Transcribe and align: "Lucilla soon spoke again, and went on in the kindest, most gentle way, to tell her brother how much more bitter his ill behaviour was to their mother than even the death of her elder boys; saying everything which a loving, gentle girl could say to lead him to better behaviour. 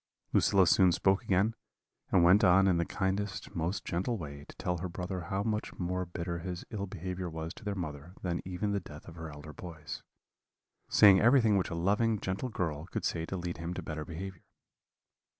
"Lucilla 0.33 0.65
soon 0.65 0.91
spoke 0.91 1.21
again, 1.23 1.53
and 2.11 2.23
went 2.23 2.43
on 2.43 2.67
in 2.67 2.77
the 2.77 2.85
kindest, 2.87 3.53
most 3.55 3.85
gentle 3.85 4.17
way, 4.17 4.43
to 4.49 4.55
tell 4.55 4.79
her 4.79 4.89
brother 4.89 5.25
how 5.25 5.43
much 5.43 5.77
more 5.77 6.07
bitter 6.07 6.39
his 6.39 6.65
ill 6.71 6.87
behaviour 6.87 7.29
was 7.29 7.53
to 7.53 7.63
their 7.63 7.75
mother 7.75 8.15
than 8.23 8.41
even 8.43 8.71
the 8.71 8.79
death 8.79 9.07
of 9.07 9.13
her 9.13 9.29
elder 9.31 9.53
boys; 9.53 10.01
saying 10.89 11.21
everything 11.21 11.55
which 11.55 11.69
a 11.69 11.75
loving, 11.75 12.19
gentle 12.19 12.49
girl 12.49 12.87
could 12.87 13.05
say 13.05 13.27
to 13.27 13.37
lead 13.37 13.57
him 13.59 13.75
to 13.75 13.83
better 13.83 14.03
behaviour. 14.03 14.41